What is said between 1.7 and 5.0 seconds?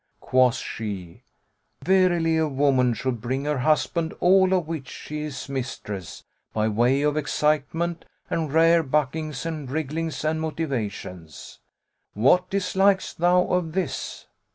Verily a woman should bring her husband all of which